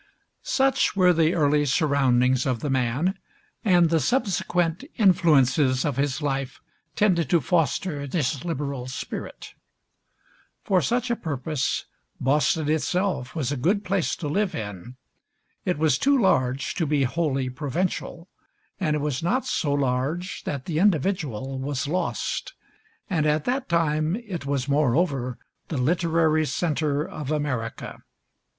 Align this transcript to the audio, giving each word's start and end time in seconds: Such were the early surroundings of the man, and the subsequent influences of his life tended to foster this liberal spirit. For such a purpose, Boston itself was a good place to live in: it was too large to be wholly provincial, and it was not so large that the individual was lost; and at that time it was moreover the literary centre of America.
Such 0.41 0.95
were 0.95 1.13
the 1.13 1.35
early 1.35 1.63
surroundings 1.63 2.47
of 2.47 2.61
the 2.61 2.71
man, 2.71 3.19
and 3.63 3.91
the 3.91 3.99
subsequent 3.99 4.83
influences 4.97 5.85
of 5.85 5.97
his 5.97 6.23
life 6.23 6.59
tended 6.95 7.29
to 7.29 7.39
foster 7.39 8.07
this 8.07 8.43
liberal 8.43 8.87
spirit. 8.87 9.53
For 10.63 10.81
such 10.81 11.11
a 11.11 11.15
purpose, 11.15 11.85
Boston 12.19 12.67
itself 12.67 13.35
was 13.35 13.51
a 13.51 13.55
good 13.55 13.83
place 13.85 14.15
to 14.15 14.27
live 14.27 14.55
in: 14.55 14.95
it 15.65 15.77
was 15.77 15.99
too 15.99 16.19
large 16.19 16.73
to 16.73 16.87
be 16.87 17.03
wholly 17.03 17.47
provincial, 17.51 18.27
and 18.79 18.95
it 18.95 19.01
was 19.01 19.21
not 19.21 19.45
so 19.45 19.71
large 19.71 20.43
that 20.45 20.65
the 20.65 20.79
individual 20.79 21.59
was 21.59 21.87
lost; 21.87 22.55
and 23.07 23.27
at 23.27 23.45
that 23.45 23.69
time 23.69 24.15
it 24.15 24.47
was 24.47 24.67
moreover 24.67 25.37
the 25.67 25.77
literary 25.77 26.47
centre 26.47 27.07
of 27.07 27.29
America. 27.31 27.99